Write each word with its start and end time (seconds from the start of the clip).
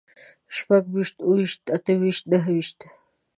شپږويشت، 0.55 1.15
اووهويشت، 1.19 1.61
اتهويشت، 1.75 2.23
نههويشت 2.31 2.79